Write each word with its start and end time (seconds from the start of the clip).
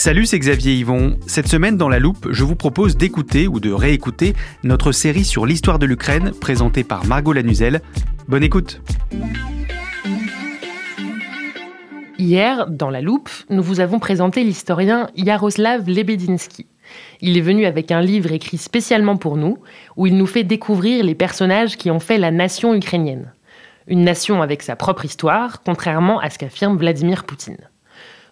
Salut, 0.00 0.24
c'est 0.24 0.38
Xavier 0.38 0.76
Yvon. 0.76 1.18
Cette 1.26 1.46
semaine 1.46 1.76
dans 1.76 1.90
la 1.90 1.98
loupe, 1.98 2.28
je 2.30 2.42
vous 2.42 2.56
propose 2.56 2.96
d'écouter 2.96 3.46
ou 3.46 3.60
de 3.60 3.70
réécouter 3.70 4.34
notre 4.64 4.92
série 4.92 5.26
sur 5.26 5.44
l'histoire 5.44 5.78
de 5.78 5.84
l'Ukraine 5.84 6.32
présentée 6.40 6.84
par 6.84 7.04
Margot 7.04 7.34
Lanuzel. 7.34 7.82
Bonne 8.26 8.42
écoute. 8.42 8.80
Hier, 12.16 12.66
dans 12.70 12.88
la 12.88 13.02
loupe, 13.02 13.28
nous 13.50 13.62
vous 13.62 13.80
avons 13.80 13.98
présenté 13.98 14.42
l'historien 14.42 15.10
Yaroslav 15.16 15.86
Lebedinsky. 15.86 16.64
Il 17.20 17.36
est 17.36 17.42
venu 17.42 17.66
avec 17.66 17.90
un 17.90 18.00
livre 18.00 18.32
écrit 18.32 18.56
spécialement 18.56 19.18
pour 19.18 19.36
nous, 19.36 19.58
où 19.98 20.06
il 20.06 20.16
nous 20.16 20.24
fait 20.24 20.44
découvrir 20.44 21.04
les 21.04 21.14
personnages 21.14 21.76
qui 21.76 21.90
ont 21.90 22.00
fait 22.00 22.16
la 22.16 22.30
nation 22.30 22.74
ukrainienne. 22.74 23.34
Une 23.86 24.04
nation 24.04 24.40
avec 24.40 24.62
sa 24.62 24.76
propre 24.76 25.04
histoire, 25.04 25.62
contrairement 25.62 26.20
à 26.20 26.30
ce 26.30 26.38
qu'affirme 26.38 26.78
Vladimir 26.78 27.24
Poutine. 27.24 27.69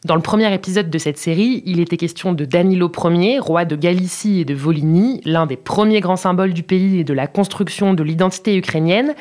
Dans 0.05 0.15
le 0.15 0.21
premier 0.21 0.53
épisode 0.55 0.91
de 0.91 0.99
cette 0.99 1.19
série, 1.19 1.61
il 1.67 1.81
était 1.81 1.97
question 1.97 2.33
de 2.33 2.45
Danilo 2.45 2.91
Ier, 3.05 3.41
roi 3.41 3.65
de 3.65 3.75
Galicie 3.75 4.41
et 4.41 4.45
de 4.45 4.55
Volhynie, 4.55 5.21
l'un 5.25 5.45
des 5.45 5.57
premiers 5.57 5.99
grands 5.99 6.17
symboles 6.17 6.55
du 6.55 6.63
pays 6.63 7.01
et 7.01 7.05
de 7.05 7.13
la 7.13 7.27
construction 7.27 7.95
de 7.95 8.05
l'identité 8.05 8.57
ukrainienne. 8.57 9.15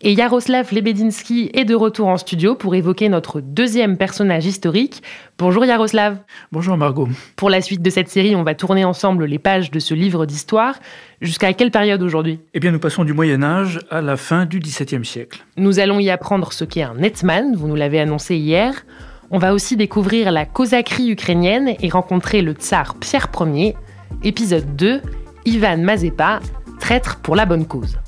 Et 0.00 0.12
Yaroslav 0.12 0.74
Lebedinsky 0.74 1.50
est 1.54 1.64
de 1.64 1.76
retour 1.76 2.08
en 2.08 2.16
studio 2.16 2.56
pour 2.56 2.74
évoquer 2.74 3.08
notre 3.08 3.40
deuxième 3.40 3.96
personnage 3.96 4.44
historique. 4.44 5.00
Bonjour 5.38 5.64
Yaroslav. 5.64 6.18
Bonjour 6.50 6.76
Margot. 6.76 7.08
Pour 7.36 7.48
la 7.48 7.62
suite 7.62 7.80
de 7.80 7.88
cette 7.88 8.08
série, 8.08 8.34
on 8.34 8.42
va 8.42 8.56
tourner 8.56 8.84
ensemble 8.84 9.26
les 9.26 9.38
pages 9.38 9.70
de 9.70 9.78
ce 9.78 9.94
livre 9.94 10.26
d'histoire. 10.26 10.74
Jusqu'à 11.20 11.52
quelle 11.52 11.70
période 11.70 12.02
aujourd'hui? 12.02 12.40
Eh 12.52 12.60
bien, 12.60 12.72
nous 12.72 12.80
passons 12.80 13.04
du 13.04 13.12
Moyen 13.12 13.44
Âge 13.44 13.78
à 13.90 14.02
la 14.02 14.16
fin 14.16 14.44
du 14.44 14.58
XVIIe 14.58 15.04
siècle. 15.04 15.46
Nous 15.56 15.78
allons 15.78 16.00
y 16.00 16.10
apprendre 16.10 16.52
ce 16.52 16.64
qu'est 16.64 16.82
un 16.82 17.00
hetman, 17.00 17.54
vous 17.54 17.68
nous 17.68 17.76
l'avez 17.76 18.00
annoncé 18.00 18.36
hier. 18.36 18.84
On 19.30 19.38
va 19.38 19.52
aussi 19.54 19.76
découvrir 19.76 20.30
la 20.30 20.46
cosacrie 20.46 21.10
ukrainienne 21.10 21.74
et 21.80 21.88
rencontrer 21.88 22.42
le 22.42 22.52
tsar 22.52 22.94
Pierre 22.94 23.28
Ier. 23.40 23.74
Épisode 24.22 24.76
2, 24.76 25.02
Ivan 25.44 25.78
Mazepa, 25.78 26.40
traître 26.78 27.16
pour 27.16 27.34
la 27.34 27.44
bonne 27.44 27.66
cause. 27.66 27.98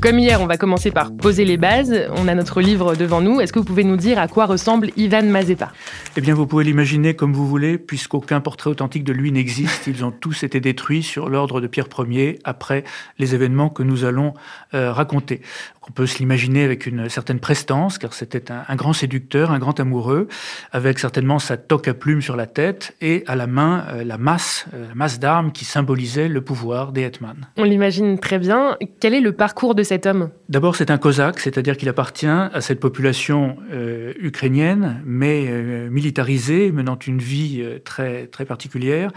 Comme 0.00 0.18
hier, 0.18 0.40
on 0.40 0.46
va 0.46 0.56
commencer 0.56 0.90
par 0.90 1.12
poser 1.12 1.44
les 1.44 1.56
bases. 1.56 2.08
On 2.16 2.26
a 2.28 2.34
notre 2.34 2.60
livre 2.60 2.94
devant 2.94 3.20
nous. 3.20 3.40
Est-ce 3.40 3.52
que 3.52 3.58
vous 3.58 3.64
pouvez 3.64 3.84
nous 3.84 3.96
dire 3.96 4.18
à 4.18 4.28
quoi 4.28 4.46
ressemble 4.46 4.90
Ivan 4.96 5.24
Mazepa? 5.24 5.72
Eh 6.16 6.20
bien, 6.20 6.32
vous 6.32 6.46
pouvez 6.46 6.64
l'imaginer 6.64 7.14
comme 7.14 7.34
vous 7.34 7.46
voulez, 7.46 7.76
puisqu'aucun 7.76 8.40
portrait 8.40 8.70
authentique 8.70 9.04
de 9.04 9.12
lui 9.12 9.30
n'existe. 9.30 9.88
Ils 9.88 10.04
ont 10.04 10.10
tous 10.10 10.42
été 10.42 10.60
détruits 10.60 11.02
sur 11.02 11.28
l'ordre 11.28 11.60
de 11.60 11.66
Pierre 11.66 11.88
Ier 12.08 12.38
après 12.44 12.84
les 13.18 13.34
événements 13.34 13.68
que 13.68 13.82
nous 13.82 14.04
allons 14.04 14.32
euh, 14.74 14.92
raconter. 14.92 15.42
On 15.90 15.92
peut 15.92 16.06
se 16.06 16.18
l'imaginer 16.18 16.62
avec 16.62 16.86
une 16.86 17.08
certaine 17.08 17.40
prestance, 17.40 17.98
car 17.98 18.14
c'était 18.14 18.52
un, 18.52 18.62
un, 18.68 18.76
grand 18.76 18.92
séducteur, 18.92 19.50
un 19.50 19.58
grand 19.58 19.80
amoureux, 19.80 20.28
avec 20.70 21.00
certainement 21.00 21.40
sa 21.40 21.56
toque 21.56 21.88
à 21.88 21.94
plumes 21.94 22.22
sur 22.22 22.36
la 22.36 22.46
tête 22.46 22.94
et 23.00 23.24
à 23.26 23.34
la 23.34 23.48
main 23.48 23.84
euh, 23.88 24.04
la 24.04 24.16
masse, 24.16 24.66
euh, 24.72 24.86
la 24.86 24.94
masse 24.94 25.18
d'armes 25.18 25.50
qui 25.50 25.64
symbolisait 25.64 26.28
le 26.28 26.42
pouvoir 26.42 26.92
des 26.92 27.02
hetman. 27.02 27.48
On 27.56 27.64
l'imagine 27.64 28.20
très 28.20 28.38
bien. 28.38 28.76
Quel 29.00 29.14
est 29.14 29.20
le 29.20 29.32
parcours 29.32 29.74
de 29.74 29.82
cet 29.82 30.06
homme? 30.06 30.30
D'abord, 30.48 30.76
c'est 30.76 30.92
un 30.92 30.98
cosaque, 30.98 31.40
c'est-à-dire 31.40 31.76
qu'il 31.76 31.88
appartient 31.88 32.28
à 32.28 32.60
cette 32.60 32.78
population 32.78 33.56
euh, 33.72 34.12
ukrainienne, 34.20 35.02
mais 35.04 35.48
militarisée, 35.90 36.70
menant 36.70 37.00
une 37.04 37.18
vie 37.18 37.64
très, 37.84 38.28
très 38.28 38.44
particulière, 38.44 39.10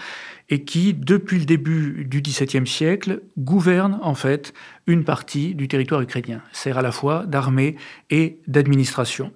et 0.49 0.63
qui, 0.63 0.93
depuis 0.93 1.39
le 1.39 1.45
début 1.45 2.05
du 2.05 2.21
XVIIe 2.21 2.67
siècle, 2.67 3.21
gouverne 3.37 3.99
en 4.01 4.13
fait 4.13 4.53
une 4.87 5.03
partie 5.03 5.55
du 5.55 5.67
territoire 5.67 6.01
ukrainien, 6.01 6.41
sert 6.51 6.77
à 6.77 6.81
la 6.81 6.91
fois 6.91 7.25
d'armée 7.25 7.75
et 8.09 8.39
d'administration. 8.47 9.31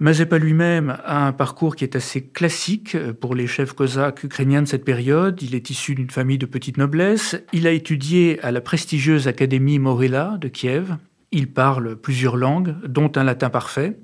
Mazepa 0.00 0.38
lui-même 0.38 0.98
a 1.04 1.26
un 1.26 1.32
parcours 1.32 1.76
qui 1.76 1.84
est 1.84 1.96
assez 1.96 2.26
classique 2.26 2.96
pour 3.20 3.34
les 3.34 3.46
chefs 3.46 3.72
cosaques 3.72 4.24
ukrainiens 4.24 4.62
de 4.62 4.68
cette 4.68 4.84
période. 4.84 5.40
Il 5.42 5.54
est 5.54 5.70
issu 5.70 5.94
d'une 5.94 6.10
famille 6.10 6.38
de 6.38 6.46
petite 6.46 6.76
noblesse. 6.76 7.36
Il 7.52 7.66
a 7.66 7.70
étudié 7.70 8.40
à 8.42 8.50
la 8.50 8.60
prestigieuse 8.60 9.28
Académie 9.28 9.78
Morella 9.78 10.36
de 10.40 10.48
Kiev. 10.48 10.96
Il 11.32 11.50
parle 11.50 11.96
plusieurs 11.96 12.36
langues, 12.36 12.74
dont 12.86 13.10
un 13.16 13.24
latin 13.24 13.50
parfait. 13.50 13.96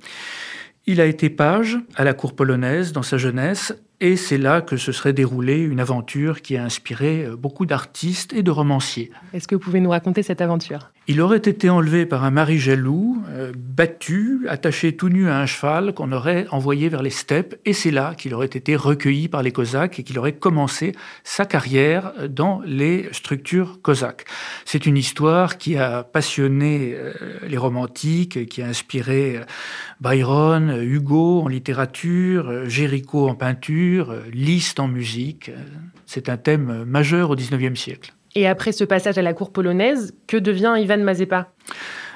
Il 0.86 1.00
a 1.00 1.06
été 1.06 1.28
page 1.28 1.78
à 1.94 2.04
la 2.04 2.14
cour 2.14 2.34
polonaise 2.34 2.92
dans 2.92 3.02
sa 3.02 3.18
jeunesse 3.18 3.74
et 4.00 4.16
c'est 4.16 4.38
là 4.38 4.60
que 4.60 4.76
se 4.76 4.92
serait 4.92 5.12
déroulée 5.12 5.58
une 5.58 5.80
aventure 5.80 6.42
qui 6.42 6.56
a 6.56 6.64
inspiré 6.64 7.26
beaucoup 7.38 7.66
d'artistes 7.66 8.32
et 8.32 8.42
de 8.42 8.50
romanciers. 8.50 9.10
Est-ce 9.32 9.46
que 9.46 9.54
vous 9.54 9.60
pouvez 9.60 9.80
nous 9.80 9.90
raconter 9.90 10.22
cette 10.22 10.40
aventure? 10.40 10.90
Il 11.10 11.20
aurait 11.20 11.38
été 11.38 11.68
enlevé 11.68 12.06
par 12.06 12.22
un 12.22 12.30
mari 12.30 12.60
jaloux, 12.60 13.20
euh, 13.30 13.50
battu, 13.56 14.46
attaché 14.48 14.96
tout 14.96 15.08
nu 15.08 15.28
à 15.28 15.40
un 15.40 15.46
cheval 15.46 15.92
qu'on 15.92 16.12
aurait 16.12 16.46
envoyé 16.52 16.88
vers 16.88 17.02
les 17.02 17.10
steppes, 17.10 17.56
et 17.64 17.72
c'est 17.72 17.90
là 17.90 18.14
qu'il 18.14 18.32
aurait 18.32 18.46
été 18.46 18.76
recueilli 18.76 19.26
par 19.26 19.42
les 19.42 19.50
Cosaques 19.50 19.98
et 19.98 20.04
qu'il 20.04 20.20
aurait 20.20 20.36
commencé 20.36 20.92
sa 21.24 21.46
carrière 21.46 22.12
dans 22.28 22.62
les 22.64 23.08
structures 23.10 23.82
cosaques. 23.82 24.24
C'est 24.64 24.86
une 24.86 24.96
histoire 24.96 25.58
qui 25.58 25.76
a 25.76 26.04
passionné 26.04 26.94
euh, 26.94 27.12
les 27.44 27.58
romantiques, 27.58 28.48
qui 28.48 28.62
a 28.62 28.68
inspiré 28.68 29.38
euh, 29.38 29.44
Byron, 30.00 30.80
Hugo 30.80 31.40
en 31.40 31.48
littérature, 31.48 32.68
Géricault 32.68 33.28
en 33.28 33.34
peinture, 33.34 34.14
Liszt 34.32 34.78
en 34.78 34.86
musique. 34.86 35.50
C'est 36.06 36.28
un 36.28 36.36
thème 36.36 36.84
majeur 36.84 37.30
au 37.30 37.34
XIXe 37.34 37.76
siècle. 37.76 38.12
Et 38.34 38.46
après 38.46 38.72
ce 38.72 38.84
passage 38.84 39.18
à 39.18 39.22
la 39.22 39.34
cour 39.34 39.52
polonaise, 39.52 40.14
que 40.26 40.36
devient 40.36 40.74
Ivan 40.78 40.98
Mazepa? 40.98 41.48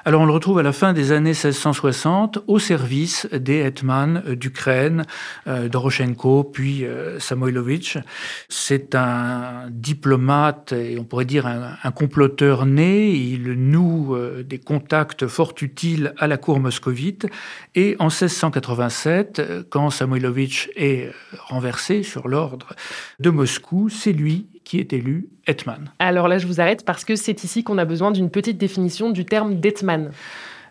Alors 0.07 0.21
on 0.21 0.27
le 0.27 0.33
retrouve 0.33 0.59
à 0.59 0.63
la 0.63 0.73
fin 0.73 0.93
des 0.93 1.13
années 1.13 1.31
1660 1.31 2.41
au 2.47 2.59
service 2.59 3.27
des 3.33 3.61
hetman 3.61 4.23
d'Ukraine, 4.35 5.07
euh, 5.47 5.71
Doroshenko, 5.71 6.45
puis 6.45 6.85
euh, 6.85 7.19
Samoilovitch. 7.19 7.97
C'est 8.51 8.95
un 8.95 9.71
diplomate 9.71 10.73
et 10.73 10.99
on 10.99 11.05
pourrait 11.05 11.25
dire 11.25 11.47
un, 11.47 11.79
un 11.83 11.91
comploteur 11.91 12.67
né. 12.67 13.13
Il 13.13 13.55
noue 13.55 14.15
euh, 14.15 14.43
des 14.43 14.59
contacts 14.59 15.27
fort 15.27 15.55
utiles 15.63 16.13
à 16.19 16.27
la 16.27 16.37
cour 16.37 16.61
moscovite. 16.61 17.27
Et 17.75 17.97
en 17.99 18.09
1687, 18.09 19.71
quand 19.71 19.89
Samoilovitch 19.89 20.69
est 20.77 21.13
renversé 21.39 22.03
sur 22.03 22.29
l'ordre 22.29 22.75
de 23.21 23.31
Moscou, 23.31 23.89
c'est 23.89 24.13
lui 24.13 24.49
qui 24.65 24.81
est 24.81 24.93
élu 24.93 25.29
hetman. 25.47 25.91
Alors 25.99 26.29
là, 26.29 26.39
je 26.39 26.47
vous 26.47 26.61
arrête 26.61 26.85
parce 26.85 27.05
que 27.05 27.17
c'est 27.17 27.45
ici 27.45 27.63
qu'on 27.63 27.79
a 27.79 27.85
besoin 27.85 28.11
d'une 28.11 28.31
petite 28.31 28.59
définition 28.59 29.11
du 29.11 29.25
terme 29.25 29.61
d'hetman. 29.61 30.11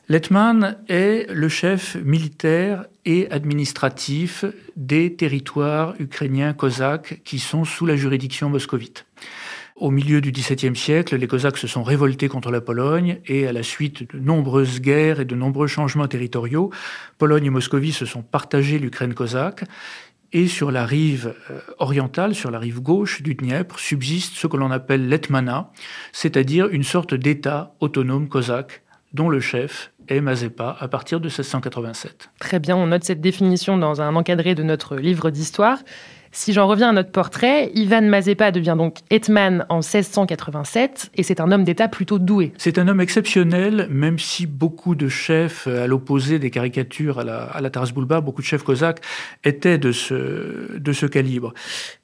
L'hetman 0.09 0.77
est 0.89 1.31
le 1.31 1.47
chef 1.47 1.95
militaire 2.03 2.85
et 3.05 3.31
administratif 3.31 4.43
des 4.75 5.15
territoires 5.15 5.95
ukrainiens 5.97 6.53
cosaques 6.53 7.21
qui 7.23 7.39
sont 7.39 7.63
sous 7.63 7.85
la 7.85 7.95
juridiction 7.95 8.49
moscovite. 8.49 9.05
Au 9.75 9.89
milieu 9.89 10.21
du 10.21 10.31
XVIIe 10.31 10.75
siècle, 10.75 11.15
les 11.15 11.27
Cosaques 11.27 11.57
se 11.57 11.65
sont 11.65 11.81
révoltés 11.81 12.27
contre 12.27 12.51
la 12.51 12.61
Pologne 12.61 13.19
et 13.25 13.47
à 13.47 13.53
la 13.53 13.63
suite 13.63 14.13
de 14.13 14.19
nombreuses 14.19 14.81
guerres 14.81 15.19
et 15.19 15.25
de 15.25 15.35
nombreux 15.35 15.65
changements 15.65 16.07
territoriaux, 16.07 16.69
Pologne 17.17 17.45
et 17.45 17.49
Moscovie 17.49 17.91
se 17.91 18.05
sont 18.05 18.21
partagés 18.21 18.77
l'Ukraine 18.77 19.15
cosaque 19.15 19.63
et 20.33 20.47
sur 20.47 20.71
la 20.71 20.85
rive 20.85 21.35
orientale, 21.77 22.35
sur 22.35 22.51
la 22.51 22.59
rive 22.59 22.81
gauche 22.81 23.21
du 23.21 23.35
Dniepr, 23.35 23.79
subsiste 23.79 24.33
ce 24.33 24.47
que 24.47 24.57
l'on 24.57 24.71
appelle 24.71 25.07
l'Etmana, 25.07 25.71
c'est-à-dire 26.11 26.67
une 26.69 26.83
sorte 26.83 27.13
d'État 27.13 27.73
autonome 27.79 28.27
cosaque 28.27 28.83
dont 29.13 29.29
le 29.29 29.39
chef 29.39 29.91
est 30.07 30.21
Mazepa 30.21 30.75
à 30.79 30.87
partir 30.87 31.19
de 31.19 31.27
1687. 31.27 32.29
Très 32.39 32.59
bien, 32.59 32.75
on 32.75 32.87
note 32.87 33.03
cette 33.03 33.21
définition 33.21 33.77
dans 33.77 34.01
un 34.01 34.15
encadré 34.15 34.55
de 34.55 34.63
notre 34.63 34.95
livre 34.97 35.29
d'histoire. 35.29 35.77
Si 36.35 36.51
j'en 36.51 36.65
reviens 36.65 36.89
à 36.89 36.93
notre 36.93 37.11
portrait, 37.11 37.69
Ivan 37.75 38.01
Mazepa 38.01 38.49
devient 38.49 38.73
donc 38.75 38.97
hetman 39.11 39.67
en 39.69 39.81
1687 39.81 41.11
et 41.15 41.21
c'est 41.21 41.39
un 41.39 41.51
homme 41.51 41.63
d'État 41.63 41.87
plutôt 41.87 42.17
doué. 42.17 42.51
C'est 42.57 42.79
un 42.79 42.87
homme 42.87 43.01
exceptionnel, 43.01 43.87
même 43.91 44.17
si 44.17 44.47
beaucoup 44.47 44.95
de 44.95 45.07
chefs, 45.09 45.67
à 45.67 45.85
l'opposé 45.85 46.39
des 46.39 46.49
caricatures 46.49 47.19
à 47.19 47.23
la, 47.23 47.43
à 47.43 47.69
Taras 47.69 47.91
Bulba, 47.93 48.19
beaucoup 48.19 48.41
de 48.41 48.47
chefs 48.47 48.63
cosaques 48.63 49.01
étaient 49.43 49.77
de 49.77 49.91
ce, 49.91 50.75
de 50.75 50.91
ce 50.91 51.05
calibre. 51.05 51.53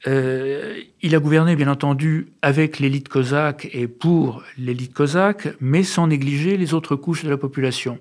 Euh, 0.05 0.75
il 1.01 1.15
a 1.15 1.19
gouverné, 1.19 1.55
bien 1.55 1.67
entendu, 1.67 2.27
avec 2.43 2.77
l'élite 2.77 3.09
cosaque 3.09 3.67
et 3.73 3.87
pour 3.87 4.43
l'élite 4.59 4.93
cosaque, 4.93 5.47
mais 5.59 5.81
sans 5.81 6.05
négliger 6.05 6.55
les 6.55 6.75
autres 6.75 6.95
couches 6.95 7.25
de 7.25 7.31
la 7.31 7.37
population. 7.37 7.97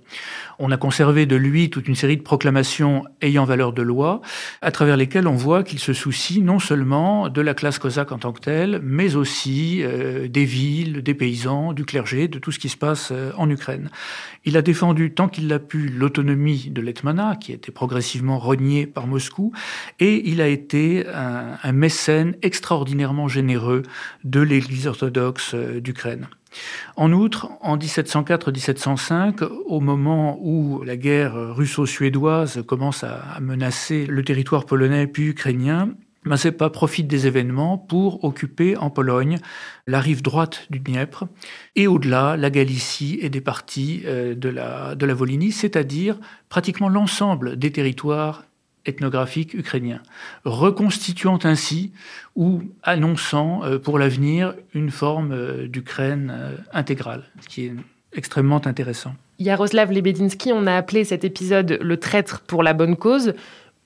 On 0.59 0.71
a 0.73 0.77
conservé 0.77 1.25
de 1.25 1.37
lui 1.37 1.71
toute 1.71 1.89
une 1.89 1.95
série 1.95 2.19
de 2.19 2.23
proclamations 2.23 3.05
ayant 3.23 3.47
valeur 3.47 3.73
de 3.73 3.81
loi, 3.81 4.21
à 4.61 4.71
travers 4.73 4.99
lesquelles 4.99 5.27
on 5.27 5.35
voit 5.35 5.63
qu'il 5.63 5.79
se 5.79 5.95
soucie 5.95 6.18
non 6.43 6.59
seulement 6.59 7.29
de 7.29 7.41
la 7.41 7.55
classe 7.55 7.79
cosaque 7.79 8.13
en 8.13 8.19
tant 8.19 8.33
que 8.33 8.41
telle, 8.41 8.81
mais 8.83 9.17
aussi 9.17 9.83
euh, 9.83 10.29
des 10.29 10.45
villes, 10.45 11.03
des 11.03 11.15
paysans, 11.15 11.73
du 11.73 11.85
clergé, 11.85 12.29
de 12.29 12.39
tout 12.39 12.53
ce 12.53 12.59
qui 12.59 12.69
se 12.69 12.77
passe 12.77 13.11
euh, 13.13 13.31
en 13.37 13.49
Ukraine. 13.49 13.91
Il 14.45 14.57
a 14.57 14.63
défendu 14.63 15.13
tant 15.13 15.29
qu'il 15.29 15.49
l'a 15.49 15.59
pu 15.59 15.89
l'autonomie 15.89 16.71
de 16.71 16.81
l'Etmana, 16.81 17.37
qui 17.37 17.53
était 17.53 17.73
progressivement 17.73 18.39
reniée 18.39 18.87
par 18.87 19.07
Moscou, 19.07 19.53
et 20.01 20.29
il 20.29 20.41
a 20.41 20.49
été 20.49 21.07
un, 21.07 21.73
mécène 21.73 22.35
extraordinairement 22.43 23.29
généreux 23.29 23.83
de 24.25 24.41
l'Église 24.41 24.87
orthodoxe 24.87 25.53
euh, 25.55 25.81
d'Ukraine. 25.81 26.29
En 26.97 27.13
outre, 27.13 27.51
en 27.61 27.77
1704-1705, 27.77 29.45
au 29.45 29.81
moment 29.81 30.39
où 30.41 30.83
la 30.83 30.97
guerre 30.97 31.35
russo-suédoise 31.55 32.63
commence 32.67 33.05
à 33.05 33.39
menacer 33.41 34.07
le 34.07 34.25
territoire 34.25 34.65
polonais 34.65 35.07
puis 35.07 35.27
ukrainien, 35.27 35.91
Mazepa 36.29 36.71
profite 36.71 37.09
des 37.09 37.27
événements 37.27 37.79
pour 37.79 38.23
occuper 38.23 38.77
en 38.77 38.91
Pologne 38.91 39.39
la 39.87 40.01
rive 40.01 40.23
droite 40.23 40.67
du 40.71 40.79
Dniepr 40.79 41.25
et 41.75 41.87
au-delà 41.87 42.37
la 42.37 42.51
Galicie 42.51 43.19
et 43.21 43.31
des 43.31 43.41
parties 43.41 44.03
euh, 44.05 44.35
de 44.35 44.49
la, 44.49 44.95
de 44.95 45.07
Volhynie, 45.07 45.53
c'est-à-dire 45.53 46.19
pratiquement 46.49 46.89
l'ensemble 46.89 47.57
des 47.59 47.73
territoires 47.73 48.45
ethnographiques 48.85 49.55
ukrainiens, 49.55 50.03
reconstituant 50.45 51.39
ainsi 51.43 51.93
ou 52.37 52.63
annonçant 52.83 53.65
euh, 53.65 53.79
pour 53.79 53.99
l'avenir 53.99 54.55
une 54.75 54.91
forme 54.91 55.33
euh, 55.33 55.67
d'Ukraine 55.67 56.57
intégrale, 56.73 57.25
ce 57.41 57.49
qui 57.49 57.67
est 57.67 57.75
extrêmement 58.13 58.67
intéressant. 58.67 59.15
Yaroslav 59.39 59.93
Lebedinsky, 59.93 60.53
on 60.53 60.67
a 60.67 60.75
appelé 60.75 61.05
cet 61.05 61.25
épisode 61.25 61.79
le 61.81 61.97
traître 61.97 62.41
pour 62.41 62.63
la 62.63 62.73
bonne 62.73 62.97
cause. 62.97 63.35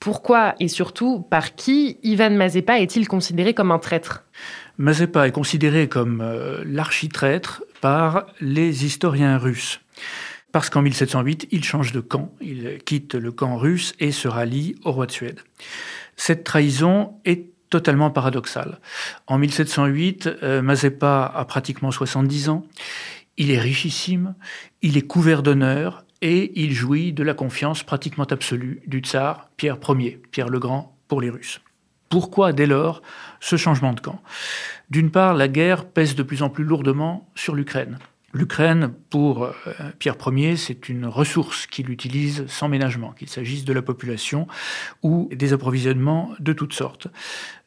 Pourquoi 0.03 0.55
et 0.59 0.67
surtout 0.67 1.21
par 1.21 1.55
qui 1.55 1.97
Ivan 2.03 2.31
Mazepa 2.31 2.77
est-il 2.81 3.07
considéré 3.07 3.53
comme 3.53 3.71
un 3.71 3.79
traître? 3.79 4.25
Mazepa 4.77 5.29
est 5.29 5.31
considéré 5.31 5.87
comme 5.87 6.19
euh, 6.19 6.61
l'architraître 6.65 7.63
par 7.79 8.25
les 8.41 8.83
historiens 8.83 9.37
russes. 9.37 9.79
Parce 10.51 10.69
qu'en 10.69 10.81
1708, 10.81 11.47
il 11.51 11.63
change 11.63 11.93
de 11.93 12.01
camp, 12.01 12.33
il 12.41 12.79
quitte 12.83 13.15
le 13.15 13.31
camp 13.31 13.55
russe 13.55 13.93
et 14.01 14.11
se 14.11 14.27
rallie 14.27 14.75
au 14.83 14.91
roi 14.91 15.05
de 15.05 15.11
Suède. 15.13 15.39
Cette 16.17 16.43
trahison 16.43 17.13
est 17.23 17.45
totalement 17.69 18.11
paradoxale. 18.11 18.81
En 19.27 19.37
1708, 19.37 20.29
euh, 20.43 20.61
Mazepa 20.61 21.31
a 21.33 21.45
pratiquement 21.45 21.91
70 21.91 22.49
ans, 22.49 22.65
il 23.37 23.51
est 23.51 23.59
richissime, 23.59 24.35
il 24.81 24.97
est 24.97 25.07
couvert 25.07 25.43
d'honneur, 25.43 26.03
et 26.23 26.53
il 26.55 26.71
jouit 26.71 27.11
de 27.11 27.21
la 27.21 27.33
confiance 27.33 27.83
pratiquement 27.83 28.23
absolue 28.23 28.81
du 28.87 28.99
tsar 28.99 29.49
Pierre 29.57 29.77
Ier, 29.89 30.21
Pierre 30.31 30.47
le 30.47 30.57
Grand 30.57 30.97
pour 31.09 31.19
les 31.19 31.29
Russes. 31.29 31.59
Pourquoi 32.07 32.53
dès 32.53 32.65
lors 32.65 33.01
ce 33.41 33.57
changement 33.57 33.91
de 33.91 33.99
camp? 33.99 34.21
D'une 34.89 35.11
part, 35.11 35.33
la 35.33 35.49
guerre 35.49 35.85
pèse 35.85 36.15
de 36.15 36.23
plus 36.23 36.41
en 36.41 36.49
plus 36.49 36.63
lourdement 36.63 37.29
sur 37.35 37.55
l'Ukraine. 37.55 37.99
L'Ukraine, 38.31 38.93
pour 39.09 39.43
euh, 39.43 39.51
Pierre 39.99 40.15
Ier, 40.27 40.55
c'est 40.55 40.87
une 40.87 41.05
ressource 41.05 41.67
qu'il 41.67 41.89
utilise 41.91 42.47
sans 42.47 42.69
ménagement, 42.69 43.11
qu'il 43.11 43.29
s'agisse 43.29 43.65
de 43.65 43.73
la 43.73 43.81
population 43.81 44.47
ou 45.03 45.29
des 45.35 45.51
approvisionnements 45.51 46.31
de 46.39 46.53
toutes 46.53 46.73
sortes. 46.73 47.09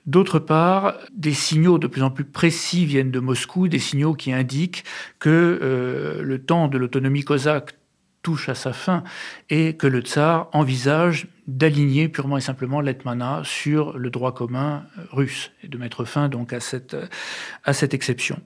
D'autre 0.06 0.38
part, 0.38 0.94
des 1.12 1.34
signaux 1.34 1.78
de 1.78 1.88
plus 1.88 2.02
en 2.02 2.10
plus 2.10 2.24
précis 2.24 2.86
viennent 2.86 3.10
de 3.10 3.20
Moscou, 3.20 3.68
des 3.68 3.78
signaux 3.78 4.14
qui 4.14 4.32
indiquent 4.32 4.84
que 5.18 5.58
euh, 5.62 6.22
le 6.22 6.42
temps 6.42 6.68
de 6.68 6.78
l'autonomie 6.78 7.22
cosaque 7.22 7.74
touche 8.26 8.48
à 8.48 8.56
sa 8.56 8.72
fin 8.72 9.04
et 9.50 9.76
que 9.76 9.86
le 9.86 10.00
tsar 10.00 10.48
envisage 10.52 11.28
d'aligner 11.46 12.08
purement 12.08 12.36
et 12.36 12.40
simplement 12.40 12.80
l'Etmana 12.80 13.42
sur 13.44 13.96
le 13.96 14.10
droit 14.10 14.34
commun 14.34 14.82
russe 15.12 15.52
et 15.62 15.68
de 15.68 15.78
mettre 15.78 16.04
fin 16.04 16.28
donc 16.28 16.52
à 16.52 16.58
cette, 16.58 16.96
à 17.62 17.72
cette 17.72 17.94
exception. 17.94 18.40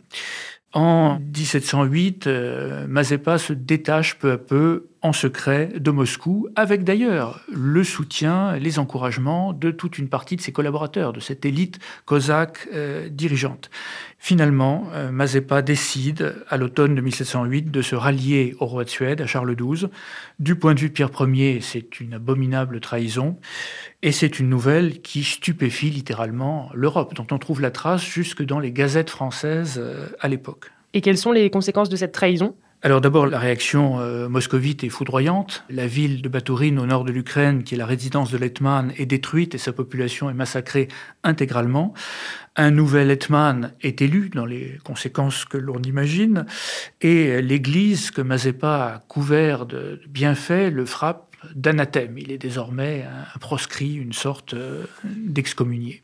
En 0.74 1.18
1708, 1.18 2.26
euh, 2.26 2.86
Mazepa 2.88 3.38
se 3.38 3.54
détache 3.54 4.18
peu 4.18 4.32
à 4.32 4.36
peu 4.36 4.90
en 5.02 5.12
secret 5.12 5.70
de 5.76 5.90
Moscou, 5.90 6.48
avec 6.56 6.84
d'ailleurs 6.84 7.40
le 7.50 7.84
soutien, 7.84 8.56
les 8.56 8.78
encouragements 8.78 9.52
de 9.52 9.70
toute 9.70 9.96
une 9.96 10.08
partie 10.08 10.36
de 10.36 10.42
ses 10.42 10.52
collaborateurs, 10.52 11.12
de 11.12 11.20
cette 11.20 11.44
élite 11.44 11.78
cosaque 12.04 12.68
euh, 12.74 13.08
dirigeante. 13.08 13.70
Finalement, 14.18 14.88
euh, 14.92 15.10
Mazepa 15.10 15.62
décide, 15.62 16.34
à 16.48 16.58
l'automne 16.58 16.94
de 16.94 17.00
1708, 17.00 17.70
de 17.70 17.80
se 17.80 17.94
rallier 17.94 18.54
au 18.60 18.66
roi 18.66 18.84
de 18.84 18.90
Suède, 18.90 19.22
à 19.22 19.26
Charles 19.26 19.56
XII. 19.56 19.88
Du 20.38 20.56
point 20.56 20.74
de 20.74 20.80
vue 20.80 20.88
de 20.88 20.92
Pierre 20.92 21.10
Ier, 21.18 21.60
c'est 21.62 22.00
une 22.00 22.12
abominable 22.12 22.80
trahison, 22.80 23.38
et 24.02 24.12
c'est 24.12 24.38
une 24.38 24.50
nouvelle 24.50 25.00
qui 25.00 25.24
stupéfie 25.24 25.90
littéralement 25.90 26.70
l'Europe, 26.74 27.14
dont 27.14 27.26
on 27.30 27.38
trouve 27.38 27.62
la 27.62 27.70
trace 27.70 28.04
jusque 28.04 28.42
dans 28.42 28.58
les 28.58 28.72
gazettes 28.72 29.10
françaises 29.10 29.78
euh, 29.78 30.08
à 30.20 30.28
l'époque. 30.28 30.70
Et 30.92 31.00
quelles 31.00 31.18
sont 31.18 31.32
les 31.32 31.48
conséquences 31.48 31.88
de 31.88 31.96
cette 31.96 32.12
trahison? 32.12 32.54
Alors 32.82 33.02
d'abord, 33.02 33.26
la 33.26 33.38
réaction 33.38 34.00
euh, 34.00 34.28
moscovite 34.30 34.84
est 34.84 34.88
foudroyante. 34.88 35.64
La 35.68 35.86
ville 35.86 36.22
de 36.22 36.28
Batourine, 36.30 36.78
au 36.78 36.86
nord 36.86 37.04
de 37.04 37.12
l'Ukraine, 37.12 37.62
qui 37.62 37.74
est 37.74 37.78
la 37.78 37.84
résidence 37.84 38.30
de 38.30 38.38
l'Hetman, 38.38 38.94
est 38.96 39.04
détruite 39.04 39.54
et 39.54 39.58
sa 39.58 39.74
population 39.74 40.30
est 40.30 40.34
massacrée 40.34 40.88
intégralement. 41.22 41.92
Un 42.56 42.70
nouvel 42.70 43.10
Hetman 43.10 43.74
est 43.82 44.00
élu, 44.00 44.30
dans 44.30 44.46
les 44.46 44.78
conséquences 44.82 45.44
que 45.44 45.58
l'on 45.58 45.82
imagine, 45.82 46.46
et 47.02 47.42
l'Église 47.42 48.10
que 48.10 48.22
Mazepa 48.22 48.94
a 48.94 48.98
couvert 49.08 49.66
de 49.66 50.00
bienfaits 50.08 50.70
le 50.72 50.86
frappe 50.86 51.36
d'anathème. 51.54 52.16
Il 52.16 52.32
est 52.32 52.38
désormais 52.38 53.04
un 53.34 53.38
proscrit, 53.40 53.94
une 53.94 54.14
sorte 54.14 54.54
euh, 54.54 54.84
d'excommunié. 55.04 56.02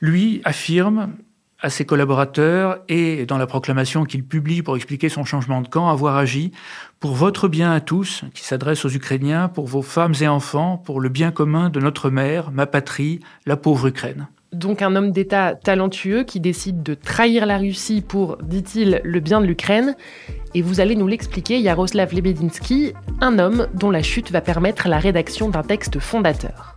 Lui 0.00 0.40
affirme 0.44 1.14
à 1.62 1.70
ses 1.70 1.84
collaborateurs 1.84 2.78
et 2.88 3.26
dans 3.26 3.38
la 3.38 3.46
proclamation 3.46 4.04
qu'il 4.04 4.24
publie 4.24 4.62
pour 4.62 4.76
expliquer 4.76 5.08
son 5.08 5.24
changement 5.24 5.60
de 5.60 5.68
camp, 5.68 5.88
avoir 5.88 6.16
agi 6.16 6.52
pour 6.98 7.12
votre 7.12 7.48
bien 7.48 7.72
à 7.72 7.80
tous, 7.80 8.24
qui 8.34 8.44
s'adresse 8.44 8.84
aux 8.84 8.90
Ukrainiens, 8.90 9.48
pour 9.48 9.66
vos 9.66 9.82
femmes 9.82 10.14
et 10.20 10.28
enfants, 10.28 10.76
pour 10.76 11.00
le 11.00 11.08
bien 11.08 11.30
commun 11.30 11.70
de 11.70 11.80
notre 11.80 12.10
mère, 12.10 12.50
ma 12.50 12.66
patrie, 12.66 13.20
la 13.46 13.56
pauvre 13.56 13.86
Ukraine. 13.86 14.28
Donc 14.52 14.82
un 14.82 14.96
homme 14.96 15.12
d'État 15.12 15.54
talentueux 15.54 16.24
qui 16.24 16.40
décide 16.40 16.82
de 16.82 16.94
trahir 16.94 17.46
la 17.46 17.58
Russie 17.58 18.02
pour, 18.02 18.38
dit-il, 18.42 19.00
le 19.04 19.20
bien 19.20 19.40
de 19.40 19.46
l'Ukraine. 19.46 19.94
Et 20.54 20.62
vous 20.62 20.80
allez 20.80 20.96
nous 20.96 21.06
l'expliquer, 21.06 21.60
Yaroslav 21.60 22.12
Lebedinsky, 22.12 22.94
un 23.20 23.38
homme 23.38 23.68
dont 23.74 23.90
la 23.90 24.02
chute 24.02 24.32
va 24.32 24.40
permettre 24.40 24.88
la 24.88 24.98
rédaction 24.98 25.50
d'un 25.50 25.62
texte 25.62 26.00
fondateur. 26.00 26.76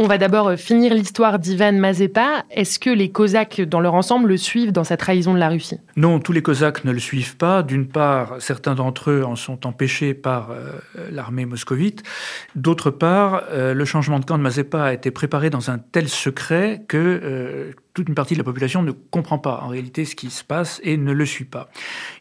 On 0.00 0.06
va 0.06 0.16
d'abord 0.16 0.46
euh, 0.46 0.56
finir 0.56 0.94
l'histoire 0.94 1.40
d'Ivan 1.40 1.72
Mazepa. 1.72 2.44
Est-ce 2.52 2.78
que 2.78 2.88
les 2.88 3.10
Cosaques, 3.10 3.60
dans 3.60 3.80
leur 3.80 3.94
ensemble, 3.94 4.28
le 4.28 4.36
suivent 4.36 4.70
dans 4.70 4.84
sa 4.84 4.96
trahison 4.96 5.34
de 5.34 5.40
la 5.40 5.48
Russie? 5.48 5.80
Non, 5.96 6.20
tous 6.20 6.30
les 6.30 6.40
Cosaques 6.40 6.84
ne 6.84 6.92
le 6.92 7.00
suivent 7.00 7.36
pas. 7.36 7.64
D'une 7.64 7.88
part, 7.88 8.36
certains 8.38 8.76
d'entre 8.76 9.10
eux 9.10 9.24
en 9.24 9.34
sont 9.34 9.66
empêchés 9.66 10.14
par 10.14 10.52
euh, 10.52 10.70
l'armée 11.10 11.46
moscovite. 11.46 12.04
D'autre 12.54 12.92
part, 12.92 13.42
euh, 13.50 13.74
le 13.74 13.84
changement 13.84 14.20
de 14.20 14.24
camp 14.24 14.38
de 14.38 14.42
Mazepa 14.44 14.84
a 14.84 14.92
été 14.92 15.10
préparé 15.10 15.50
dans 15.50 15.68
un 15.68 15.78
tel 15.78 16.08
secret 16.08 16.84
que 16.86 17.74
toute 17.98 18.08
une 18.08 18.14
partie 18.14 18.34
de 18.34 18.38
la 18.38 18.44
population 18.44 18.84
ne 18.84 18.92
comprend 18.92 19.40
pas 19.40 19.60
en 19.64 19.66
réalité 19.66 20.04
ce 20.04 20.14
qui 20.14 20.30
se 20.30 20.44
passe 20.44 20.80
et 20.84 20.96
ne 20.96 21.10
le 21.10 21.26
suit 21.26 21.44
pas. 21.44 21.68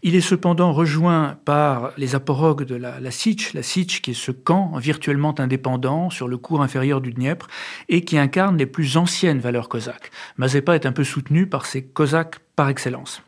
Il 0.02 0.16
est 0.16 0.22
cependant 0.22 0.74
rejoint 0.74 1.38
par 1.46 1.92
les 1.98 2.16
aporogues 2.16 2.64
de 2.64 2.74
la, 2.74 3.00
la 3.00 3.12
Sich, 3.12 3.54
la 3.54 3.62
Sich 3.62 4.02
qui 4.02 4.12
est 4.12 4.16
ce 4.16 4.32
camp 4.32 4.76
virtuellement 4.80 5.40
indépendant 5.40 6.10
sur 6.10 6.28
le 6.28 6.38
cours 6.38 6.64
inférieur 6.64 7.00
du 7.00 7.12
Dniepr 7.12 7.46
et 7.90 8.02
qui 8.02 8.18
incarne 8.18 8.58
les 8.58 8.66
plus 8.66 8.98
anciennes 8.98 9.38
valeurs 9.38 9.70
cosaques. 9.70 10.10
Mazepa 10.38 10.74
est 10.74 10.88
un 10.88 10.92
peu 10.92 11.04
soutenu 11.04 11.46
par 11.46 11.68
ces 11.68 11.84
cosaques 11.84 12.40
par 12.56 12.70
excellence. 12.70 13.22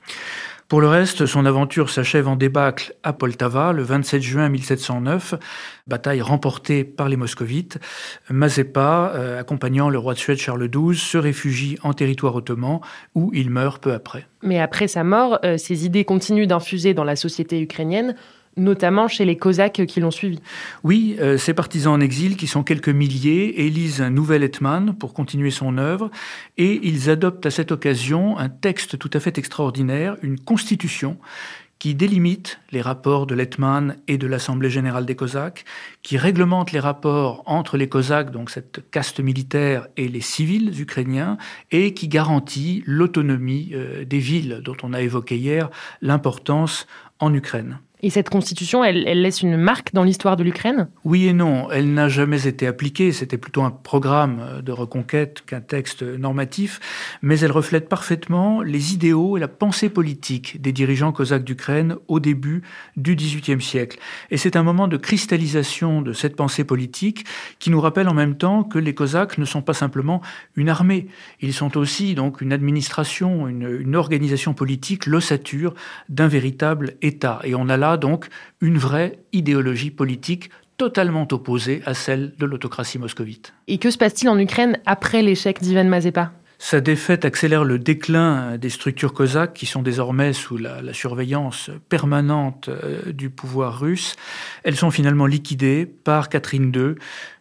Pour 0.69 0.81
le 0.81 0.87
reste, 0.87 1.25
son 1.25 1.47
aventure 1.47 1.89
s'achève 1.89 2.27
en 2.27 2.35
débâcle 2.35 2.93
à 3.01 3.11
Poltava 3.11 3.73
le 3.73 3.81
27 3.81 4.21
juin 4.21 4.49
1709, 4.49 5.33
bataille 5.87 6.21
remportée 6.21 6.83
par 6.83 7.09
les 7.09 7.17
moscovites. 7.17 7.79
Mazepa, 8.29 9.13
euh, 9.15 9.39
accompagnant 9.39 9.89
le 9.89 9.97
roi 9.97 10.13
de 10.13 10.19
Suède 10.19 10.37
Charles 10.37 10.69
XII, 10.69 10.95
se 10.95 11.17
réfugie 11.17 11.79
en 11.81 11.93
territoire 11.93 12.35
ottoman 12.35 12.81
où 13.15 13.31
il 13.33 13.49
meurt 13.49 13.81
peu 13.81 13.93
après. 13.93 14.27
Mais 14.43 14.59
après 14.59 14.87
sa 14.87 15.03
mort, 15.03 15.39
euh, 15.43 15.57
ses 15.57 15.87
idées 15.87 16.05
continuent 16.05 16.45
d'infuser 16.45 16.93
dans 16.93 17.03
la 17.03 17.15
société 17.15 17.59
ukrainienne 17.59 18.13
notamment 18.59 19.07
chez 19.07 19.25
les 19.25 19.37
Cosaques 19.37 19.85
qui 19.85 19.99
l'ont 19.99 20.11
suivi. 20.11 20.39
Oui, 20.83 21.15
euh, 21.19 21.37
ces 21.37 21.53
partisans 21.53 21.93
en 21.93 21.99
exil, 21.99 22.37
qui 22.37 22.47
sont 22.47 22.63
quelques 22.63 22.89
milliers, 22.89 23.65
élisent 23.65 24.01
un 24.01 24.09
nouvel 24.09 24.43
Hetman 24.43 24.93
pour 24.93 25.13
continuer 25.13 25.51
son 25.51 25.77
œuvre, 25.77 26.11
et 26.57 26.79
ils 26.83 27.09
adoptent 27.09 27.45
à 27.45 27.51
cette 27.51 27.71
occasion 27.71 28.37
un 28.37 28.49
texte 28.49 28.97
tout 28.97 29.09
à 29.13 29.19
fait 29.19 29.37
extraordinaire, 29.37 30.17
une 30.21 30.39
constitution 30.39 31.17
qui 31.79 31.95
délimite 31.95 32.59
les 32.71 32.81
rapports 32.81 33.25
de 33.25 33.33
l'Hetman 33.33 33.95
et 34.09 34.17
de 34.17 34.27
l'Assemblée 34.27 34.69
générale 34.69 35.05
des 35.05 35.15
Cosaques, 35.15 35.63
qui 36.03 36.17
réglemente 36.17 36.73
les 36.73 36.79
rapports 36.79 37.41
entre 37.45 37.77
les 37.77 37.87
Cosaques, 37.87 38.31
donc 38.31 38.49
cette 38.49 38.91
caste 38.91 39.21
militaire, 39.21 39.87
et 39.95 40.09
les 40.09 40.21
civils 40.21 40.79
ukrainiens, 40.79 41.37
et 41.71 41.93
qui 41.93 42.09
garantit 42.09 42.83
l'autonomie 42.85 43.71
euh, 43.73 44.03
des 44.03 44.19
villes 44.19 44.61
dont 44.63 44.75
on 44.83 44.93
a 44.93 45.01
évoqué 45.01 45.37
hier 45.37 45.69
l'importance 46.01 46.85
en 47.19 47.33
Ukraine. 47.33 47.79
Et 48.01 48.09
cette 48.09 48.29
constitution, 48.29 48.81
elle, 48.81 49.03
laisse 49.03 49.41
une 49.41 49.57
marque 49.57 49.93
dans 49.93 50.05
l'histoire 50.05 50.37
de 50.37 50.43
l'Ukraine? 50.43 50.87
Oui 51.03 51.27
et 51.27 51.33
non. 51.33 51.69
Elle 51.69 51.93
n'a 51.93 52.07
jamais 52.07 52.47
été 52.47 52.65
appliquée. 52.65 53.11
C'était 53.11 53.37
plutôt 53.37 53.63
un 53.63 53.71
programme 53.71 54.61
de 54.63 54.71
reconquête 54.71 55.43
qu'un 55.45 55.59
texte 55.59 56.03
normatif. 56.03 56.79
Mais 57.21 57.39
elle 57.39 57.51
reflète 57.51 57.89
parfaitement 57.89 58.61
les 58.61 58.93
idéaux 58.93 59.35
et 59.35 59.41
la 59.41 59.49
pensée 59.49 59.89
politique 59.89 60.61
des 60.61 60.71
dirigeants 60.71 61.11
cosaques 61.11 61.43
d'Ukraine 61.43 61.97
au 62.07 62.21
début 62.21 62.61
du 62.95 63.15
XVIIIe 63.15 63.61
siècle. 63.61 63.99
Et 64.31 64.37
c'est 64.37 64.55
un 64.55 64.63
moment 64.63 64.87
de 64.87 64.95
cristallisation 64.95 66.01
de 66.01 66.13
cette 66.13 66.37
pensée 66.37 66.63
politique 66.63 67.25
qui 67.59 67.69
nous 67.69 67.81
rappelle 67.81 68.07
en 68.07 68.13
même 68.13 68.37
temps 68.37 68.63
que 68.63 68.79
les 68.79 68.95
cosaques 68.95 69.37
ne 69.37 69.45
sont 69.45 69.61
pas 69.61 69.73
simplement 69.73 70.21
une 70.55 70.69
armée. 70.69 71.07
Ils 71.41 71.53
sont 71.53 71.75
aussi 71.75 72.15
donc 72.15 72.39
une 72.39 72.53
administration, 72.53 73.49
une, 73.49 73.77
une 73.81 73.97
organisation 73.97 74.53
politique, 74.53 75.05
l'ossature 75.05 75.73
d'un 76.07 76.29
véritable 76.29 76.93
État. 77.01 77.41
Et 77.43 77.55
on 77.55 77.67
a 77.67 77.75
là 77.75 77.88
donc 77.97 78.27
une 78.61 78.77
vraie 78.77 79.19
idéologie 79.33 79.91
politique 79.91 80.49
totalement 80.77 81.27
opposée 81.31 81.81
à 81.85 81.93
celle 81.93 82.33
de 82.37 82.45
l'autocratie 82.45 82.97
moscovite. 82.99 83.53
Et 83.67 83.77
que 83.77 83.91
se 83.91 83.97
passe-t-il 83.97 84.29
en 84.29 84.39
Ukraine 84.39 84.79
après 84.85 85.21
l'échec 85.21 85.61
d'Ivan 85.61 85.83
Mazepa 85.83 86.31
sa 86.61 86.81
défaite 86.81 87.23
accélère 87.23 87.63
le 87.63 87.79
déclin 87.79 88.57
des 88.57 88.69
structures 88.69 89.13
cosaques 89.13 89.53
qui 89.53 89.65
sont 89.65 89.81
désormais 89.81 90.33
sous 90.33 90.57
la, 90.57 90.81
la 90.81 90.93
surveillance 90.93 91.71
permanente 91.87 92.67
euh, 92.67 93.13
du 93.13 93.29
pouvoir 93.29 93.79
russe. 93.79 94.17
Elles 94.63 94.75
sont 94.75 94.91
finalement 94.91 95.25
liquidées 95.25 95.85
par 95.85 96.27
Catherine 96.27 96.69
II, 96.75 96.95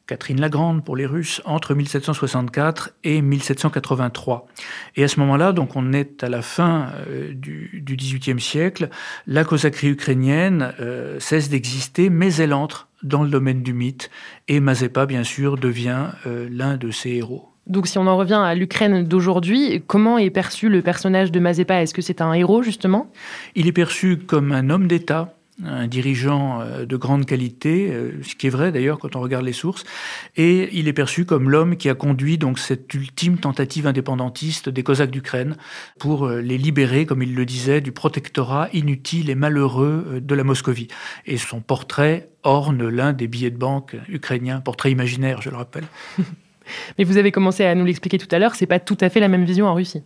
Catherine 0.07 0.41
la 0.41 0.49
Grande 0.49 0.85
pour 0.85 0.97
les 0.97 1.05
Russes, 1.05 1.43
entre 1.47 1.75
1764 1.75 2.93
et 3.03 3.21
1783. 3.21 4.47
Et 4.95 5.03
à 5.03 5.09
ce 5.09 5.19
moment-là, 5.19 5.53
donc 5.53 5.75
on 5.75 5.93
est 5.93 6.23
à 6.23 6.29
la 6.29 6.41
fin 6.41 6.93
euh, 7.09 7.33
du, 7.35 7.83
XVIIIe 7.85 8.41
siècle, 8.41 8.89
la 9.27 9.43
cosacrie 9.43 9.89
ukrainienne 9.89 10.75
euh, 10.79 11.19
cesse 11.19 11.49
d'exister, 11.49 12.09
mais 12.09 12.33
elle 12.37 12.55
entre 12.55 12.89
dans 13.03 13.25
le 13.25 13.31
domaine 13.31 13.65
du 13.65 13.73
mythe, 13.73 14.11
et 14.47 14.61
Mazepa, 14.61 15.07
bien 15.07 15.25
sûr, 15.25 15.57
devient 15.57 16.07
l'un 16.25 16.77
de 16.77 16.91
ses 16.91 17.11
héros. 17.11 17.49
Donc 17.69 17.87
si 17.87 17.99
on 17.99 18.07
en 18.07 18.17
revient 18.17 18.41
à 18.43 18.55
l'Ukraine 18.55 19.05
d'aujourd'hui, 19.05 19.83
comment 19.87 20.19
est 20.19 20.31
perçu 20.31 20.69
le 20.69 20.81
personnage 20.83 21.31
de 21.31 21.39
Mazepa 21.39 21.83
Est-ce 21.83 21.95
que 21.95 22.03
c'est 22.03 22.21
un 22.21 22.33
héros, 22.33 22.63
justement? 22.63 23.11
Il 23.55 23.67
est 23.67 23.73
perçu 23.73 24.17
comme 24.17 24.53
un 24.53 24.71
homme 24.71 24.89
d'État, 24.89 25.35
un 25.65 25.87
dirigeant 25.87 26.61
euh, 26.61 26.87
de 26.87 26.97
grande 26.97 27.27
qualité, 27.27 27.91
euh, 27.91 28.13
ce 28.23 28.37
qui 28.37 28.47
est 28.47 28.51
vrai 28.51 28.73
d'ailleurs 28.73 28.99
quand 28.99 29.17
on 29.17 29.21
regarde 29.21 29.45
les 29.45 29.53
sources, 29.53 29.85
et 30.37 30.71
il 30.73 30.89
est 30.89 30.93
perçu 30.93 31.25
comme 31.25 31.51
l'homme 31.51 31.77
qui 31.77 31.89
a 31.89 31.95
conduit 31.95 32.39
donc 32.39 32.59
cette 32.59 32.93
ultime 32.95 33.39
tentative 33.39 33.87
indépendantiste 33.87 34.69
des 34.69 34.83
Cosaques 34.83 35.11
d'Ukraine 35.11 35.57
pour 35.99 36.27
euh, 36.27 36.41
les 36.41 36.59
libérer, 36.59 37.07
comme 37.07 37.23
il 37.23 37.35
le 37.35 37.45
disait, 37.45 37.81
du 37.81 37.93
protectorat 37.93 38.69
inutile 38.73 39.31
et 39.31 39.35
malheureux 39.35 40.21
de 40.23 40.35
la 40.35 40.45
Moscovie. 40.45 40.89
Et 41.27 41.37
son 41.37 41.61
portrait 41.61 42.31
orne 42.45 42.89
l'un 42.89 43.13
des 43.13 43.27
billets 43.27 43.51
de 43.51 43.59
banque 43.59 43.97
ukrainiens, 44.09 44.61
portrait 44.61 44.91
imaginaire, 44.91 45.43
je 45.43 45.51
le 45.51 45.57
rappelle. 45.57 45.85
Mais 46.99 47.05
vous 47.05 47.17
avez 47.17 47.33
commencé 47.33 47.65
à 47.65 47.75
nous 47.75 47.85
l'expliquer 47.85 48.19
tout 48.19 48.29
à 48.31 48.39
l'heure, 48.39 48.55
c'est 48.55 48.67
pas 48.67 48.81
tout 48.81 48.99
à 49.01 49.09
fait 49.09 49.21
la 49.21 49.29
même 49.29 49.45
vision 49.45 49.67
en 49.67 49.75
Russie. 49.75 50.03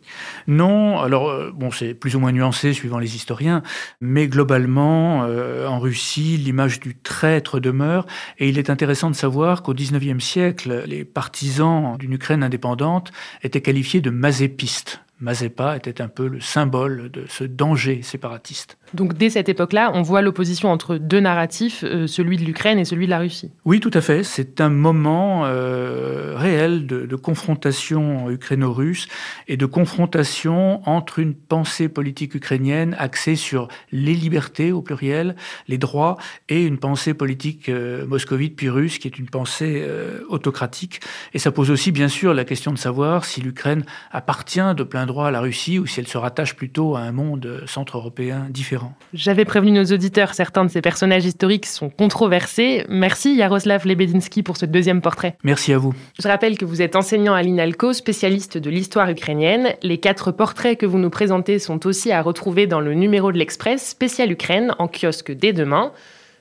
Non, 0.47 0.99
alors 1.01 1.29
euh, 1.29 1.51
bon, 1.55 1.71
c'est 1.71 1.95
plus 1.95 2.17
ou 2.17 2.21
moins 2.21 2.33
nuancé 2.33 2.73
suivant 2.73 2.99
les 2.99 3.17
historiens, 3.17 3.63
mais 4.01 4.29
globalement, 4.29 5.25
euh, 5.25 5.67
en 5.67 5.79
Russie, 5.79 6.37
l'image 6.37 6.81
du 6.81 6.97
traître 6.97 7.61
demeure, 7.61 8.07
et 8.39 8.49
il 8.49 8.59
est 8.59 8.71
intéressant 8.71 9.11
de 9.11 9.17
savoir 9.17 9.63
qu'au 9.63 9.75
XIXe 9.75 10.23
siècle, 10.23 10.85
les 10.87 11.05
partisans 11.05 11.97
d'une 11.99 12.13
Ukraine 12.13 12.43
indépendante 12.43 13.13
étaient 13.43 13.61
qualifiés 13.61 14.01
de 14.01 14.11
mazépistes. 14.11 15.01
Mazepa 15.21 15.77
était 15.77 16.03
un 16.03 16.09
peu 16.09 16.27
le 16.27 16.41
symbole 16.41 17.11
de 17.11 17.25
ce 17.29 17.45
danger 17.45 18.03
séparatiste. 18.03 18.77
Donc 18.95 19.15
dès 19.15 19.31
cette 19.31 19.49
époque-là, 19.49 19.91
on 19.95 20.03
voit 20.03 20.21
l'opposition 20.21 20.71
entre 20.71 20.97
deux 20.97 21.21
narratifs, 21.21 21.83
euh, 21.85 22.07
celui 22.07 22.37
de 22.37 22.45
l'Ukraine 22.45 22.79
et 22.79 22.85
celui 22.85 23.07
de 23.07 23.11
la 23.11 23.19
Russie. 23.19 23.51
Oui, 23.65 23.81
tout 23.81 23.91
à 23.95 24.01
fait. 24.01 24.23
C'est 24.23 24.61
un 24.61 24.69
moment 24.69 25.45
euh, 25.47 26.35
réel 26.37 26.87
de, 26.87 27.17
confrontation 27.17 28.31
ukraino-russe 28.31 29.07
et 29.47 29.57
de 29.57 29.67
confrontation 29.67 30.87
entre 30.89 31.21
une 31.21 31.35
pensée 31.35 31.89
politique 31.89 32.35
ukrainienne 32.35 32.97
axée 32.99 33.37
sur 33.37 33.69
les 33.93 34.15
libertés 34.15 34.73
au 34.73 34.83
pluriel, 34.83 35.37
les 35.69 35.79
droits, 35.79 36.17
et 36.49 36.65
une 36.65 36.79
pensée 36.79 37.15
politique 37.15 37.69
euh, 37.69 38.05
moscovite 38.07 38.57
puis 38.57 38.71
russe 38.71 38.99
qui 38.99 39.07
est 39.07 39.19
une 39.19 39.29
pensée 39.29 39.87
autocratique. 40.29 41.01
Et 41.33 41.39
ça 41.39 41.53
pose 41.53 41.71
aussi 41.71 41.93
bien 41.93 42.09
sûr 42.09 42.35
la 42.35 42.45
question 42.45 42.73
de 42.73 42.79
savoir 42.79 43.25
si 43.25 43.41
l'Ukraine 43.41 43.85
appartient 44.11 44.75
de 44.77 44.83
plein 44.83 45.07
droit 45.07 45.29
à 45.29 45.31
la 45.31 45.41
Russie 45.41 45.79
ou 45.79 45.87
si 45.87 46.01
elle 46.01 46.09
se 46.09 46.19
rattache 46.19 46.57
plutôt 46.57 46.97
à 46.97 47.01
un 47.01 47.13
monde 47.13 47.63
centre-européen 47.67 48.47
différent. 48.51 48.82
J'avais 49.15 49.45
prévenu 49.45 49.73
nos 49.73 49.85
auditeurs, 49.85 50.35
certains 50.35 50.65
de 50.65 50.71
ces 50.71 50.81
personnages 50.81 51.25
historiques 51.25 51.67
sont 51.67 51.91
controversés. 51.91 52.85
Merci 52.89 53.35
Yaroslav 53.35 53.87
Lebedinsky 53.87 54.43
pour 54.43 54.57
ce 54.57 54.67
deuxième 54.67 55.01
portrait. 55.01 55.37
Merci 55.45 55.73
à 55.73 55.79
vous. 55.79 55.95
Je 56.21 56.29
rappelle 56.29 56.57
que 56.59 56.65
vous 56.65 56.83
êtes 56.83 56.97
enseignant 56.97 57.35
à 57.35 57.43
l'INALCO, 57.43 57.93
spécialiste 57.93 58.59
de 58.59 58.71
l'histoire 58.71 59.11
ukrainienne. 59.11 59.75
Les 59.83 59.99
quatre 59.99 60.33
portraits 60.33 60.79
que 60.79 60.87
vous 60.87 60.99
nous 60.99 61.11
présentez 61.11 61.59
sont 61.59 61.87
aussi 61.87 62.13
à 62.13 62.23
retrouver 62.23 62.67
dans 62.67 62.81
le 62.81 62.95
numéro 62.95 63.33
de 63.33 63.39
l'Express 63.39 63.87
spécial 63.87 64.31
Ukraine 64.33 64.75
en 64.79 64.89
kiosque 64.89 65.33
dès 65.33 65.53
demain. 65.53 65.93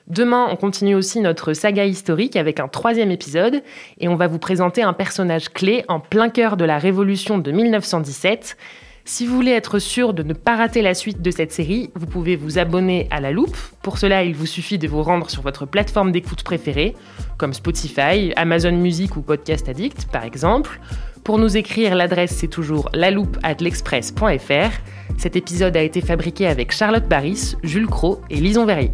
Demain, 0.08 0.48
on 0.50 0.56
continue 0.56 0.94
aussi 0.94 1.20
notre 1.20 1.52
saga 1.52 1.84
historique 1.84 2.36
avec 2.36 2.58
un 2.58 2.68
troisième 2.68 3.10
épisode 3.10 3.62
et 3.98 4.08
on 4.08 4.16
va 4.16 4.26
vous 4.26 4.38
présenter 4.38 4.82
un 4.82 4.92
personnage 4.92 5.48
clé 5.48 5.84
en 5.88 6.00
plein 6.00 6.28
cœur 6.28 6.56
de 6.56 6.64
la 6.64 6.78
révolution 6.78 7.38
de 7.38 7.52
1917. 7.52 8.56
Si 9.04 9.26
vous 9.26 9.34
voulez 9.34 9.50
être 9.50 9.80
sûr 9.80 10.14
de 10.14 10.22
ne 10.22 10.32
pas 10.32 10.54
rater 10.54 10.80
la 10.80 10.94
suite 10.94 11.20
de 11.22 11.30
cette 11.32 11.52
série, 11.52 11.90
vous 11.96 12.06
pouvez 12.06 12.36
vous 12.36 12.58
abonner 12.58 13.08
à 13.10 13.20
la 13.20 13.32
loupe. 13.32 13.56
Pour 13.82 13.98
cela, 13.98 14.22
il 14.22 14.34
vous 14.34 14.46
suffit 14.46 14.78
de 14.78 14.86
vous 14.86 15.02
rendre 15.02 15.28
sur 15.28 15.42
votre 15.42 15.66
plateforme 15.66 16.12
d'écoute 16.12 16.44
préférée, 16.44 16.94
comme 17.36 17.52
Spotify, 17.52 18.32
Amazon 18.36 18.72
Music 18.72 19.16
ou 19.16 19.22
Podcast 19.22 19.68
Addict 19.68 20.06
par 20.12 20.24
exemple. 20.24 20.78
Pour 21.24 21.38
nous 21.38 21.56
écrire, 21.56 21.96
l'adresse 21.96 22.36
c'est 22.36 22.48
toujours 22.48 22.90
l'express.fr. 22.94 24.70
Cet 25.18 25.36
épisode 25.36 25.76
a 25.76 25.82
été 25.82 26.00
fabriqué 26.00 26.46
avec 26.46 26.72
Charlotte 26.72 27.08
Baris, 27.08 27.56
Jules 27.64 27.88
Cro 27.88 28.20
et 28.30 28.36
Lison 28.36 28.66
Verrier. 28.66 28.92